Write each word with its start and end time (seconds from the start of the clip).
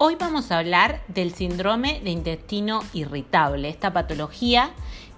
Hoy 0.00 0.14
vamos 0.14 0.52
a 0.52 0.60
hablar 0.60 1.00
del 1.08 1.34
síndrome 1.34 2.00
de 2.04 2.10
intestino 2.10 2.84
irritable, 2.92 3.68
esta 3.68 3.92
patología 3.92 4.70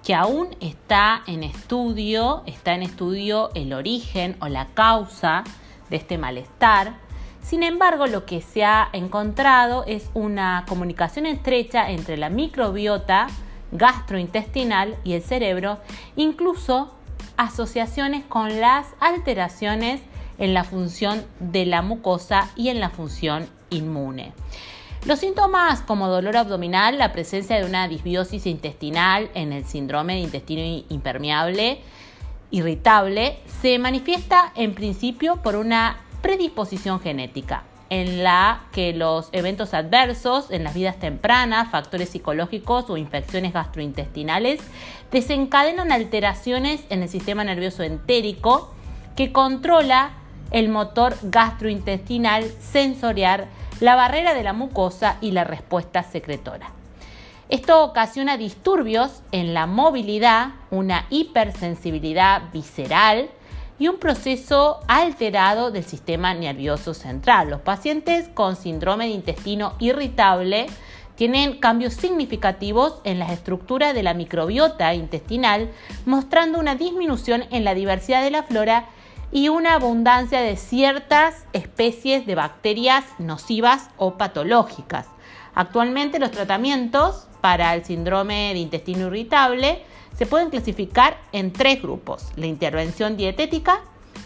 que 0.02 0.14
aún 0.14 0.56
está 0.60 1.22
en 1.26 1.42
estudio, 1.42 2.42
está 2.46 2.72
en 2.72 2.84
estudio 2.84 3.50
el 3.54 3.74
origen 3.74 4.38
o 4.40 4.48
la 4.48 4.68
causa 4.68 5.44
de 5.90 5.96
este 5.98 6.16
malestar. 6.16 6.94
Sin 7.42 7.62
embargo, 7.62 8.06
lo 8.06 8.24
que 8.24 8.40
se 8.40 8.64
ha 8.64 8.88
encontrado 8.94 9.84
es 9.86 10.08
una 10.14 10.64
comunicación 10.66 11.26
estrecha 11.26 11.90
entre 11.90 12.16
la 12.16 12.30
microbiota 12.30 13.26
gastrointestinal 13.72 14.96
y 15.04 15.12
el 15.12 15.20
cerebro, 15.20 15.78
incluso 16.16 16.94
asociaciones 17.36 18.24
con 18.24 18.62
las 18.62 18.86
alteraciones 18.98 20.00
en 20.38 20.54
la 20.54 20.64
función 20.64 21.22
de 21.38 21.66
la 21.66 21.82
mucosa 21.82 22.48
y 22.56 22.70
en 22.70 22.80
la 22.80 22.88
función 22.88 23.59
inmune. 23.70 24.32
Los 25.06 25.20
síntomas 25.20 25.80
como 25.80 26.08
dolor 26.08 26.36
abdominal, 26.36 26.98
la 26.98 27.12
presencia 27.12 27.56
de 27.56 27.64
una 27.64 27.88
disbiosis 27.88 28.46
intestinal 28.46 29.30
en 29.34 29.52
el 29.52 29.64
síndrome 29.64 30.14
de 30.14 30.20
intestino 30.20 30.84
impermeable, 30.90 31.80
irritable, 32.50 33.38
se 33.62 33.78
manifiesta 33.78 34.52
en 34.56 34.74
principio 34.74 35.36
por 35.36 35.56
una 35.56 36.00
predisposición 36.20 37.00
genética 37.00 37.64
en 37.90 38.22
la 38.22 38.66
que 38.72 38.92
los 38.92 39.28
eventos 39.32 39.74
adversos 39.74 40.50
en 40.50 40.62
las 40.62 40.74
vidas 40.74 40.98
tempranas, 40.98 41.70
factores 41.70 42.10
psicológicos 42.10 42.88
o 42.88 42.96
infecciones 42.96 43.52
gastrointestinales 43.52 44.60
desencadenan 45.10 45.90
alteraciones 45.90 46.82
en 46.88 47.02
el 47.02 47.08
sistema 47.08 47.42
nervioso 47.42 47.82
entérico 47.82 48.72
que 49.16 49.32
controla 49.32 50.12
el 50.50 50.68
motor 50.68 51.16
gastrointestinal 51.22 52.44
sensorial 52.60 53.48
la 53.80 53.96
barrera 53.96 54.34
de 54.34 54.42
la 54.42 54.52
mucosa 54.52 55.16
y 55.20 55.32
la 55.32 55.44
respuesta 55.44 56.02
secretora. 56.02 56.70
Esto 57.48 57.82
ocasiona 57.82 58.36
disturbios 58.36 59.22
en 59.32 59.54
la 59.54 59.66
movilidad, 59.66 60.50
una 60.70 61.06
hipersensibilidad 61.10 62.42
visceral 62.52 63.30
y 63.78 63.88
un 63.88 63.98
proceso 63.98 64.80
alterado 64.86 65.70
del 65.70 65.84
sistema 65.84 66.32
nervioso 66.34 66.94
central. 66.94 67.50
Los 67.50 67.62
pacientes 67.62 68.28
con 68.28 68.54
síndrome 68.54 69.06
de 69.06 69.12
intestino 69.12 69.74
irritable 69.80 70.66
tienen 71.16 71.58
cambios 71.58 71.94
significativos 71.94 73.00
en 73.04 73.18
las 73.18 73.32
estructuras 73.32 73.94
de 73.94 74.02
la 74.02 74.14
microbiota 74.14 74.94
intestinal, 74.94 75.70
mostrando 76.06 76.58
una 76.58 76.76
disminución 76.76 77.44
en 77.50 77.64
la 77.64 77.74
diversidad 77.74 78.22
de 78.22 78.30
la 78.30 78.42
flora 78.42 78.86
y 79.32 79.48
una 79.48 79.74
abundancia 79.74 80.40
de 80.40 80.56
ciertas 80.56 81.46
especies 81.52 82.26
de 82.26 82.34
bacterias 82.34 83.04
nocivas 83.18 83.90
o 83.96 84.18
patológicas. 84.18 85.06
Actualmente 85.54 86.18
los 86.18 86.30
tratamientos 86.30 87.28
para 87.40 87.74
el 87.74 87.84
síndrome 87.84 88.52
de 88.52 88.58
intestino 88.58 89.06
irritable 89.06 89.82
se 90.16 90.26
pueden 90.26 90.50
clasificar 90.50 91.18
en 91.32 91.52
tres 91.52 91.80
grupos, 91.80 92.26
la 92.36 92.46
intervención 92.46 93.16
dietética, 93.16 93.80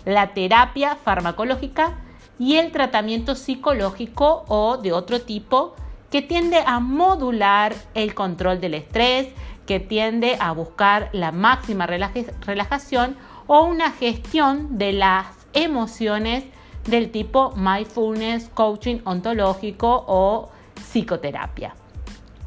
la 0.04 0.34
terapia 0.34 0.96
farmacológica 0.96 1.98
y 2.38 2.56
el 2.56 2.72
tratamiento 2.72 3.34
psicológico 3.34 4.44
o 4.48 4.78
de 4.78 4.92
otro 4.92 5.20
tipo 5.20 5.74
que 6.10 6.22
tiende 6.22 6.62
a 6.66 6.80
modular 6.80 7.74
el 7.94 8.14
control 8.14 8.60
del 8.60 8.74
estrés, 8.74 9.28
que 9.66 9.80
tiende 9.80 10.36
a 10.40 10.52
buscar 10.52 11.08
la 11.12 11.32
máxima 11.32 11.86
relajación 11.86 13.16
o 13.46 13.62
una 13.64 13.90
gestión 13.92 14.78
de 14.78 14.92
las 14.92 15.26
emociones 15.52 16.44
del 16.86 17.10
tipo 17.10 17.52
mindfulness, 17.56 18.50
coaching 18.52 18.98
ontológico 19.04 20.04
o 20.06 20.50
psicoterapia. 20.74 21.74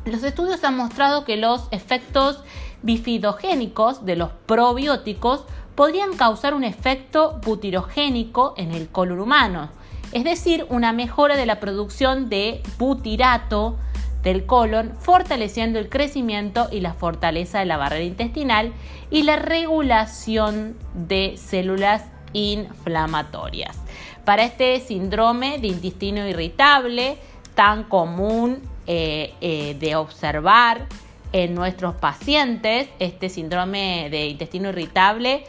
Los 0.06 0.24
estudios 0.24 0.63
han 0.63 0.78
mostrado 0.78 1.25
que 1.25 1.38
los 1.38 1.68
efectos 1.72 2.44
bifidogénicos 2.81 4.06
de 4.06 4.16
los 4.16 4.30
probióticos 4.46 5.46
podrían 5.75 6.16
causar 6.16 6.53
un 6.53 6.63
efecto 6.63 7.40
butirogénico 7.44 8.53
en 8.57 8.72
el 8.72 8.88
colon 8.88 9.19
humano, 9.19 9.69
es 10.13 10.24
decir, 10.24 10.66
una 10.69 10.94
mejora 10.94 11.36
de 11.36 11.46
la 11.46 11.59
producción 11.59 12.30
de 12.30 12.63
butirato 12.78 13.78
del 14.27 14.45
colon, 14.45 14.93
fortaleciendo 14.99 15.79
el 15.79 15.88
crecimiento 15.88 16.67
y 16.69 16.81
la 16.81 16.93
fortaleza 16.93 17.59
de 17.59 17.65
la 17.65 17.77
barrera 17.77 18.03
intestinal 18.03 18.73
y 19.09 19.23
la 19.23 19.38
regulación 19.38 20.75
de 20.93 21.38
células 21.38 22.03
inflamatorias. 22.33 23.77
Para 24.25 24.43
este 24.43 24.81
síndrome 24.81 25.59
de 25.59 25.67
intestino 25.67 26.27
irritable 26.27 27.17
tan 27.55 27.85
común 27.85 28.59
eh, 28.85 29.33
eh, 29.39 29.77
de 29.79 29.95
observar 29.95 30.88
en 31.31 31.55
nuestros 31.55 31.95
pacientes, 31.95 32.89
este 32.99 33.29
síndrome 33.29 34.09
de 34.11 34.27
intestino 34.27 34.69
irritable 34.69 35.45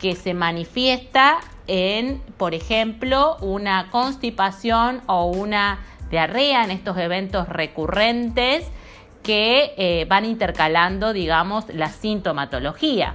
que 0.00 0.16
se 0.16 0.34
manifiesta 0.34 1.38
en, 1.68 2.20
por 2.36 2.54
ejemplo, 2.54 3.36
una 3.40 3.88
constipación 3.92 5.00
o 5.06 5.26
una 5.26 5.78
diarrea, 6.10 6.64
en 6.64 6.70
estos 6.70 6.96
eventos 6.98 7.48
recurrentes 7.48 8.70
que 9.22 9.74
eh, 9.76 10.06
van 10.08 10.24
intercalando, 10.24 11.12
digamos, 11.12 11.66
la 11.74 11.88
sintomatología. 11.88 13.12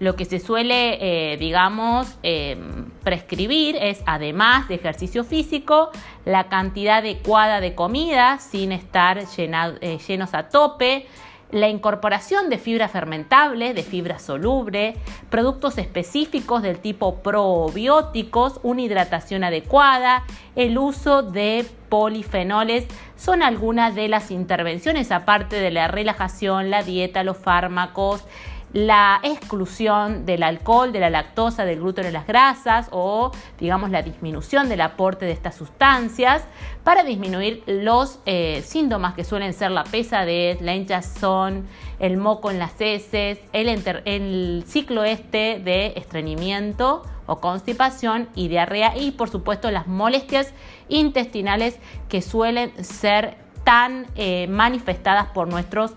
Lo 0.00 0.16
que 0.16 0.24
se 0.24 0.40
suele, 0.40 0.98
eh, 1.00 1.36
digamos, 1.36 2.18
em, 2.22 2.90
prescribir 3.04 3.76
es, 3.76 4.02
además 4.06 4.66
de 4.66 4.76
ejercicio 4.76 5.22
físico, 5.22 5.90
la 6.24 6.48
cantidad 6.48 6.98
adecuada 6.98 7.60
de 7.60 7.74
comida 7.74 8.38
sin 8.38 8.72
estar 8.72 9.18
eh, 9.18 9.98
llenos 10.08 10.34
a 10.34 10.48
tope, 10.48 11.06
la 11.52 11.68
incorporación 11.68 12.48
de 12.48 12.58
fibra 12.58 12.88
fermentable, 12.88 13.74
de 13.74 13.82
fibra 13.82 14.18
soluble, 14.18 14.96
productos 15.30 15.78
específicos 15.78 16.62
del 16.62 16.78
tipo 16.78 17.16
probióticos, 17.16 18.58
una 18.62 18.82
hidratación 18.82 19.44
adecuada, 19.44 20.24
el 20.56 20.78
uso 20.78 21.22
de 21.22 21.66
polifenoles 21.90 22.86
son 23.16 23.42
algunas 23.42 23.94
de 23.94 24.08
las 24.08 24.30
intervenciones 24.30 25.12
aparte 25.12 25.56
de 25.56 25.70
la 25.70 25.88
relajación, 25.88 26.70
la 26.70 26.82
dieta, 26.82 27.22
los 27.22 27.36
fármacos, 27.36 28.24
la 28.72 29.20
exclusión 29.22 30.24
del 30.24 30.42
alcohol, 30.42 30.92
de 30.92 31.00
la 31.00 31.10
lactosa, 31.10 31.64
del 31.64 31.80
gluten 31.80 32.04
de 32.04 32.12
las 32.12 32.26
grasas 32.26 32.88
o 32.90 33.30
digamos 33.58 33.90
la 33.90 34.02
disminución 34.02 34.68
del 34.68 34.80
aporte 34.80 35.26
de 35.26 35.32
estas 35.32 35.54
sustancias 35.54 36.44
para 36.82 37.04
disminuir 37.04 37.62
los 37.66 38.18
eh, 38.24 38.62
síntomas 38.64 39.14
que 39.14 39.24
suelen 39.24 39.52
ser 39.52 39.70
la 39.70 39.84
pesadez, 39.84 40.60
la 40.62 40.74
hinchazón, 40.74 41.66
el 41.98 42.16
moco 42.16 42.50
en 42.50 42.58
las 42.58 42.80
heces, 42.80 43.38
el, 43.52 43.68
el 44.06 44.64
ciclo 44.66 45.04
este 45.04 45.60
de 45.60 45.92
estreñimiento 45.96 47.02
o 47.26 47.40
constipación 47.40 48.28
y 48.34 48.48
diarrea 48.48 48.96
y 48.96 49.12
por 49.12 49.28
supuesto 49.28 49.70
las 49.70 49.86
molestias 49.86 50.52
intestinales 50.88 51.78
que 52.08 52.22
suelen 52.22 52.72
ser 52.84 53.36
tan 53.64 54.06
eh, 54.16 54.46
manifestadas 54.48 55.26
por 55.28 55.46
nuestros 55.46 55.92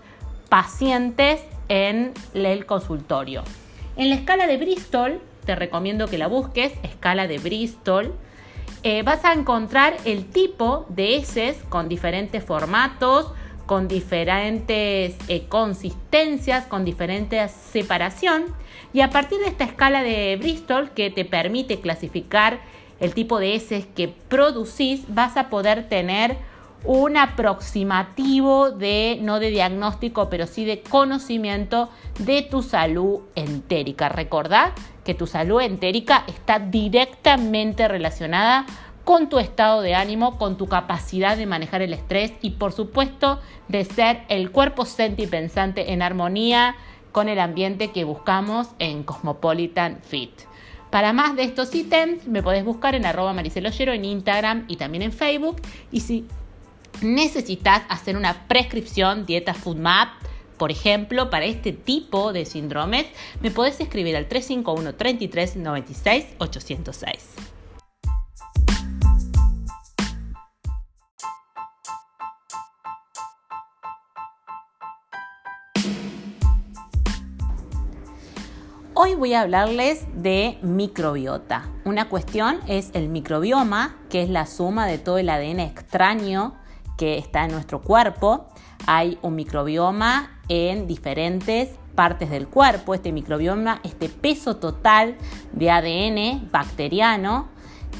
pacientes 0.48 1.42
en 1.68 2.12
el 2.34 2.66
consultorio. 2.66 3.42
En 3.96 4.10
la 4.10 4.16
escala 4.16 4.46
de 4.46 4.56
Bristol, 4.56 5.20
te 5.44 5.54
recomiendo 5.54 6.06
que 6.08 6.18
la 6.18 6.26
busques, 6.26 6.72
escala 6.82 7.26
de 7.26 7.38
Bristol, 7.38 8.14
eh, 8.82 9.02
vas 9.02 9.24
a 9.24 9.32
encontrar 9.32 9.96
el 10.04 10.26
tipo 10.26 10.86
de 10.88 11.16
heces 11.16 11.56
con 11.68 11.88
diferentes 11.88 12.44
formatos, 12.44 13.32
con 13.66 13.88
diferentes 13.88 15.16
eh, 15.28 15.46
consistencias, 15.48 16.66
con 16.66 16.84
diferentes 16.84 17.50
separación. 17.50 18.44
Y 18.92 19.00
a 19.00 19.10
partir 19.10 19.38
de 19.38 19.46
esta 19.46 19.64
escala 19.64 20.02
de 20.02 20.36
Bristol 20.36 20.90
que 20.90 21.10
te 21.10 21.24
permite 21.24 21.80
clasificar 21.80 22.60
el 23.00 23.12
tipo 23.12 23.38
de 23.40 23.54
heces 23.54 23.86
que 23.86 24.08
producís, 24.08 25.02
vas 25.08 25.36
a 25.36 25.48
poder 25.48 25.88
tener 25.88 26.36
un 26.84 27.16
aproximativo 27.16 28.70
de, 28.70 29.18
no 29.22 29.40
de 29.40 29.50
diagnóstico, 29.50 30.28
pero 30.30 30.46
sí 30.46 30.64
de 30.64 30.82
conocimiento 30.82 31.90
de 32.20 32.42
tu 32.42 32.62
salud 32.62 33.20
entérica. 33.34 34.08
Recordad 34.08 34.72
que 35.04 35.14
tu 35.14 35.26
salud 35.26 35.60
entérica 35.60 36.24
está 36.26 36.58
directamente 36.58 37.88
relacionada 37.88 38.66
con 39.04 39.28
tu 39.28 39.38
estado 39.38 39.82
de 39.82 39.94
ánimo, 39.94 40.36
con 40.36 40.56
tu 40.56 40.66
capacidad 40.66 41.36
de 41.36 41.46
manejar 41.46 41.80
el 41.80 41.92
estrés 41.92 42.32
y 42.42 42.50
por 42.50 42.72
supuesto 42.72 43.40
de 43.68 43.84
ser 43.84 44.22
el 44.28 44.50
cuerpo 44.50 44.84
senti 44.84 45.28
pensante 45.28 45.92
en 45.92 46.02
armonía 46.02 46.74
con 47.12 47.28
el 47.28 47.38
ambiente 47.38 47.92
que 47.92 48.04
buscamos 48.04 48.68
en 48.78 49.04
Cosmopolitan 49.04 50.00
Fit. 50.02 50.32
Para 50.90 51.12
más 51.12 51.36
de 51.36 51.44
estos 51.44 51.74
ítems 51.74 52.26
me 52.26 52.42
podés 52.42 52.64
buscar 52.64 52.94
en 52.94 53.06
arroba 53.06 53.32
mariceloyero 53.32 53.92
en 53.92 54.04
Instagram 54.04 54.64
y 54.68 54.76
también 54.76 55.02
en 55.02 55.12
Facebook. 55.12 55.60
Y 55.92 56.00
si 56.00 56.26
necesitas 57.02 57.82
hacer 57.88 58.16
una 58.16 58.46
prescripción 58.48 59.26
dieta 59.26 59.54
Food 59.54 59.76
Map. 59.76 60.08
Por 60.56 60.70
ejemplo, 60.70 61.28
para 61.28 61.44
este 61.44 61.72
tipo 61.72 62.32
de 62.32 62.46
síndromes, 62.46 63.06
me 63.42 63.50
podés 63.50 63.78
escribir 63.80 64.16
al 64.16 64.26
351 64.26 64.94
33 64.94 65.56
96 65.56 66.26
806. 66.38 67.34
Hoy 78.98 79.14
voy 79.14 79.34
a 79.34 79.42
hablarles 79.42 80.06
de 80.14 80.58
microbiota. 80.62 81.68
Una 81.84 82.08
cuestión 82.08 82.60
es 82.66 82.90
el 82.94 83.10
microbioma, 83.10 83.94
que 84.08 84.22
es 84.22 84.30
la 84.30 84.46
suma 84.46 84.86
de 84.86 84.96
todo 84.96 85.18
el 85.18 85.28
ADN 85.28 85.60
extraño 85.60 86.54
que 86.96 87.18
está 87.18 87.44
en 87.44 87.52
nuestro 87.52 87.80
cuerpo. 87.80 88.46
Hay 88.86 89.18
un 89.22 89.34
microbioma 89.34 90.40
en 90.48 90.86
diferentes 90.86 91.70
partes 91.94 92.30
del 92.30 92.48
cuerpo. 92.48 92.94
Este 92.94 93.12
microbioma, 93.12 93.80
este 93.82 94.08
peso 94.08 94.56
total 94.56 95.16
de 95.52 95.70
ADN 95.70 96.50
bacteriano 96.50 97.48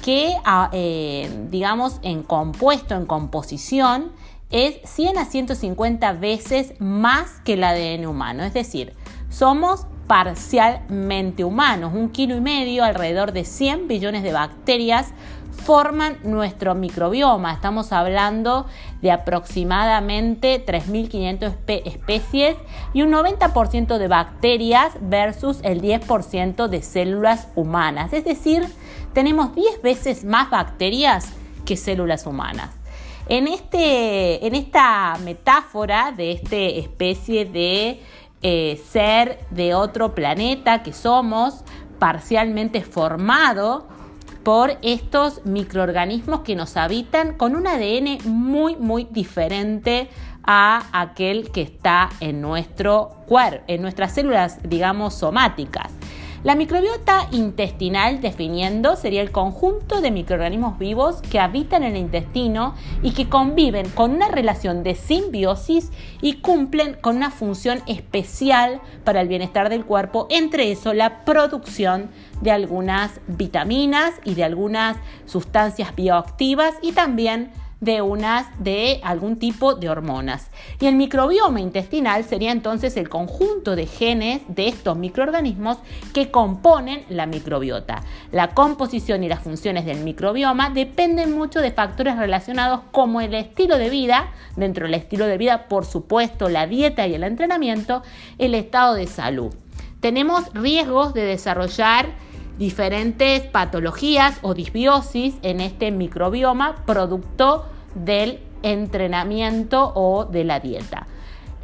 que, 0.04 0.34
ah, 0.44 0.70
eh, 0.72 1.46
digamos, 1.50 1.98
en 2.02 2.22
compuesto, 2.22 2.94
en 2.94 3.06
composición, 3.06 4.12
es 4.50 4.76
100 4.84 5.18
a 5.18 5.24
150 5.24 6.12
veces 6.12 6.74
más 6.78 7.40
que 7.44 7.54
el 7.54 7.64
ADN 7.64 8.06
humano. 8.06 8.44
Es 8.44 8.54
decir, 8.54 8.94
somos 9.28 9.86
parcialmente 10.06 11.44
humanos. 11.44 11.92
Un 11.94 12.10
kilo 12.10 12.36
y 12.36 12.40
medio, 12.40 12.84
alrededor 12.84 13.32
de 13.32 13.44
100 13.44 13.88
billones 13.88 14.22
de 14.22 14.32
bacterias 14.32 15.12
forman 15.66 16.18
nuestro 16.22 16.76
microbioma. 16.76 17.52
Estamos 17.52 17.90
hablando 17.90 18.66
de 19.02 19.10
aproximadamente 19.10 20.64
3.500 20.64 21.54
especies 21.84 22.56
y 22.94 23.02
un 23.02 23.10
90% 23.10 23.98
de 23.98 24.06
bacterias 24.06 24.92
versus 25.00 25.58
el 25.64 25.82
10% 25.82 26.68
de 26.68 26.82
células 26.82 27.48
humanas. 27.56 28.12
Es 28.12 28.24
decir, 28.24 28.64
tenemos 29.12 29.56
10 29.56 29.82
veces 29.82 30.24
más 30.24 30.50
bacterias 30.50 31.32
que 31.64 31.76
células 31.76 32.26
humanas. 32.26 32.70
En, 33.28 33.48
este, 33.48 34.46
en 34.46 34.54
esta 34.54 35.18
metáfora 35.24 36.12
de 36.12 36.30
esta 36.30 36.56
especie 36.56 37.44
de 37.44 38.00
eh, 38.40 38.80
ser 38.88 39.40
de 39.50 39.74
otro 39.74 40.14
planeta 40.14 40.84
que 40.84 40.92
somos, 40.92 41.64
parcialmente 41.98 42.82
formado 42.82 43.95
por 44.46 44.78
estos 44.82 45.44
microorganismos 45.44 46.42
que 46.42 46.54
nos 46.54 46.76
habitan 46.76 47.36
con 47.36 47.56
un 47.56 47.66
ADN 47.66 48.18
muy, 48.26 48.76
muy 48.76 49.08
diferente 49.10 50.08
a 50.44 50.84
aquel 50.92 51.50
que 51.50 51.62
está 51.62 52.10
en 52.20 52.40
nuestro 52.42 53.24
cuerpo, 53.26 53.64
en 53.66 53.82
nuestras 53.82 54.14
células, 54.14 54.60
digamos, 54.62 55.14
somáticas. 55.14 55.90
La 56.46 56.54
microbiota 56.54 57.26
intestinal, 57.32 58.20
definiendo, 58.20 58.94
sería 58.94 59.20
el 59.20 59.32
conjunto 59.32 60.00
de 60.00 60.12
microorganismos 60.12 60.78
vivos 60.78 61.20
que 61.22 61.40
habitan 61.40 61.82
en 61.82 61.96
el 61.96 62.02
intestino 62.02 62.76
y 63.02 63.14
que 63.14 63.28
conviven 63.28 63.88
con 63.88 64.12
una 64.12 64.28
relación 64.28 64.84
de 64.84 64.94
simbiosis 64.94 65.90
y 66.22 66.34
cumplen 66.34 66.98
con 67.00 67.16
una 67.16 67.32
función 67.32 67.82
especial 67.88 68.80
para 69.02 69.22
el 69.22 69.26
bienestar 69.26 69.70
del 69.70 69.84
cuerpo, 69.84 70.28
entre 70.30 70.70
eso 70.70 70.94
la 70.94 71.24
producción 71.24 72.10
de 72.40 72.52
algunas 72.52 73.20
vitaminas 73.26 74.12
y 74.22 74.34
de 74.34 74.44
algunas 74.44 74.98
sustancias 75.24 75.96
bioactivas 75.96 76.76
y 76.80 76.92
también 76.92 77.50
de 77.80 78.00
unas 78.00 78.46
de 78.62 79.00
algún 79.02 79.38
tipo 79.38 79.74
de 79.74 79.88
hormonas. 79.88 80.50
Y 80.80 80.86
el 80.86 80.96
microbioma 80.96 81.60
intestinal 81.60 82.24
sería 82.24 82.52
entonces 82.52 82.96
el 82.96 83.08
conjunto 83.08 83.76
de 83.76 83.86
genes 83.86 84.42
de 84.48 84.68
estos 84.68 84.96
microorganismos 84.96 85.78
que 86.14 86.30
componen 86.30 87.04
la 87.08 87.26
microbiota. 87.26 88.02
La 88.32 88.54
composición 88.54 89.24
y 89.24 89.28
las 89.28 89.42
funciones 89.42 89.84
del 89.84 90.00
microbioma 90.00 90.70
dependen 90.70 91.34
mucho 91.36 91.60
de 91.60 91.72
factores 91.72 92.16
relacionados 92.16 92.80
como 92.92 93.20
el 93.20 93.34
estilo 93.34 93.78
de 93.78 93.90
vida, 93.90 94.32
dentro 94.56 94.86
del 94.86 94.94
estilo 94.94 95.26
de 95.26 95.38
vida, 95.38 95.68
por 95.68 95.84
supuesto, 95.84 96.48
la 96.48 96.66
dieta 96.66 97.06
y 97.06 97.14
el 97.14 97.24
entrenamiento, 97.24 98.02
el 98.38 98.54
estado 98.54 98.94
de 98.94 99.06
salud. 99.06 99.54
Tenemos 100.00 100.52
riesgos 100.54 101.14
de 101.14 101.22
desarrollar 101.22 102.06
diferentes 102.58 103.42
patologías 103.42 104.38
o 104.42 104.54
disbiosis 104.54 105.34
en 105.42 105.60
este 105.60 105.90
microbioma 105.90 106.76
producto 106.86 107.66
del 107.94 108.40
entrenamiento 108.62 109.92
o 109.94 110.24
de 110.24 110.44
la 110.44 110.60
dieta. 110.60 111.06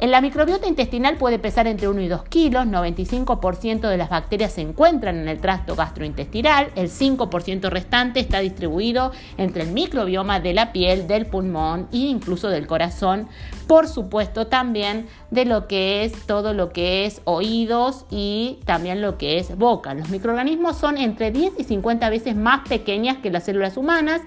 En 0.03 0.11
la 0.11 0.19
microbiota 0.19 0.67
intestinal 0.67 1.15
puede 1.15 1.39
pesar 1.39 1.65
entre 1.65 1.87
1 1.87 2.01
y 2.01 2.09
2 2.09 2.25
kilos, 2.25 2.65
95% 2.65 3.87
de 3.87 3.95
las 3.95 4.09
bacterias 4.09 4.51
se 4.51 4.59
encuentran 4.59 5.15
en 5.15 5.29
el 5.29 5.39
tracto 5.39 5.77
gastrointestinal, 5.77 6.71
el 6.75 6.89
5% 6.89 7.69
restante 7.69 8.19
está 8.19 8.39
distribuido 8.39 9.13
entre 9.37 9.63
el 9.63 9.71
microbioma 9.71 10.41
de 10.41 10.53
la 10.53 10.73
piel, 10.73 11.07
del 11.07 11.25
pulmón 11.25 11.87
e 11.93 11.99
incluso 11.99 12.49
del 12.49 12.67
corazón, 12.67 13.29
por 13.65 13.87
supuesto 13.87 14.47
también 14.47 15.07
de 15.31 15.45
lo 15.45 15.69
que 15.69 16.03
es 16.03 16.11
todo 16.25 16.53
lo 16.53 16.73
que 16.73 17.05
es 17.05 17.21
oídos 17.23 18.03
y 18.11 18.59
también 18.65 19.01
lo 19.01 19.17
que 19.17 19.37
es 19.37 19.57
boca. 19.57 19.93
Los 19.93 20.09
microorganismos 20.09 20.75
son 20.75 20.97
entre 20.97 21.31
10 21.31 21.53
y 21.59 21.63
50 21.63 22.09
veces 22.09 22.35
más 22.35 22.67
pequeñas 22.67 23.19
que 23.19 23.31
las 23.31 23.45
células 23.45 23.77
humanas 23.77 24.19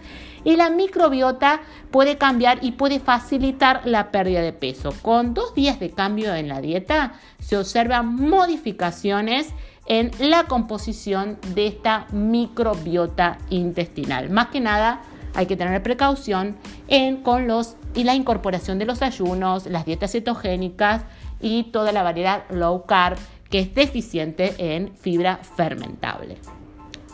y 0.47 0.55
la 0.55 0.71
microbiota 0.71 1.61
puede 1.91 2.19
cambiar 2.19 2.61
y 2.63 2.73
puede 2.73 3.01
facilitar 3.01 3.83
la 3.85 4.13
pérdida 4.13 4.41
de 4.41 4.53
peso. 4.53 4.95
Con 5.03 5.35
dos 5.35 5.55
días 5.57 5.81
de 5.81 5.91
cambio 5.91 6.33
en 6.37 6.47
la 6.47 6.61
dieta 6.61 7.15
se 7.41 7.59
observan 7.59 8.15
modificaciones 8.15 9.49
en 9.87 10.13
la 10.21 10.45
composición 10.45 11.39
de 11.55 11.67
esta 11.67 12.07
microbiota 12.13 13.39
intestinal. 13.51 14.31
Más 14.31 14.47
que 14.47 14.61
nada 14.61 15.03
hay 15.35 15.47
que 15.47 15.57
tener 15.57 15.83
precaución 15.83 16.57
en, 16.87 17.25
con 17.25 17.49
los 17.49 17.77
y 17.97 18.05
la 18.05 18.15
incorporación 18.15 18.79
de 18.79 18.85
los 18.85 19.03
ayunos, 19.03 19.67
las 19.67 19.85
dietas 19.85 20.13
cetogénicas 20.13 21.03
y 21.41 21.65
toda 21.65 21.91
la 21.91 22.05
variedad 22.05 22.45
low 22.51 22.87
carb 22.87 23.19
que 23.51 23.59
es 23.59 23.75
deficiente 23.75 24.55
en 24.59 24.95
fibra 24.97 25.41
fermentable 25.57 26.39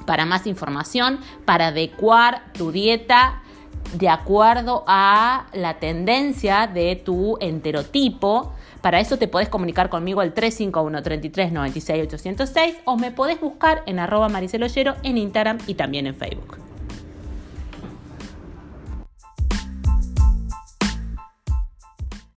para 0.04 0.26
más 0.26 0.46
información, 0.46 1.20
para 1.44 1.68
adecuar 1.68 2.42
tu 2.52 2.72
dieta 2.72 3.42
de 3.94 4.08
acuerdo 4.08 4.84
a 4.86 5.46
la 5.52 5.78
tendencia 5.78 6.66
de 6.66 6.96
tu 6.96 7.36
enterotipo. 7.40 8.52
Para 8.80 9.00
eso 9.00 9.18
te 9.18 9.28
podés 9.28 9.48
comunicar 9.48 9.90
conmigo 9.90 10.20
al 10.20 10.32
351 10.32 11.02
33 11.02 11.52
96 11.52 12.06
806 12.06 12.76
o 12.84 12.96
me 12.96 13.10
podés 13.10 13.40
buscar 13.40 13.82
en 13.86 13.98
arroba 13.98 14.28
mariceloyero 14.28 14.96
en 15.02 15.18
Instagram 15.18 15.58
y 15.66 15.74
también 15.74 16.06
en 16.06 16.16
Facebook. 16.16 16.71